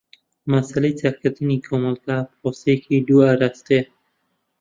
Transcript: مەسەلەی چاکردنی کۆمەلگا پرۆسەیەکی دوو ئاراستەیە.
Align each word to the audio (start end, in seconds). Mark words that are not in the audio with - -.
مەسەلەی 0.51 0.97
چاکردنی 0.99 1.63
کۆمەلگا 1.67 2.17
پرۆسەیەکی 2.31 3.05
دوو 3.07 3.25
ئاراستەیە. 3.27 3.83